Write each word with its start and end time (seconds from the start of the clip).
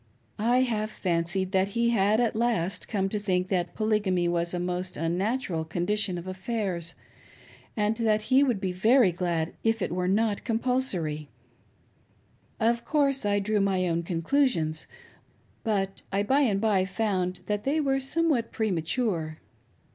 I 0.39 0.61
half 0.63 0.89
fancied 0.89 1.51
that 1.51 1.69
he 1.77 1.91
had 1.91 2.19
at 2.19 2.35
last 2.35 2.87
come 2.87 3.07
to 3.09 3.19
think 3.19 3.49
that 3.49 3.75
Polygamy 3.75 4.27
was 4.27 4.51
a 4.51 4.59
most 4.59 4.97
unnatural 4.97 5.63
eonditiow 5.63 6.17
of 6.17 6.25
affairs, 6.25 6.95
and 7.77 7.95
that 7.97 8.23
he 8.23 8.41
would 8.43 8.59
be 8.59 8.71
very 8.71 9.11
glad 9.11 9.53
if 9.63 9.79
it 9.79 9.91
were 9.91 10.07
not 10.07 10.43
compulsory. 10.43 11.29
Of 12.59 12.83
course, 12.83 13.27
I 13.27 13.37
drew 13.39 13.61
my 13.61 13.87
own 13.87 14.01
conclusions, 14.01 14.87
but 15.63 16.01
I 16.11 16.23
by 16.23 16.39
and 16.41 16.59
by 16.59 16.89
lound 16.97 17.41
that 17.45 17.63
they 17.63 17.79
were 17.79 17.99
somewhat 17.99 18.51
premature. 18.51 19.37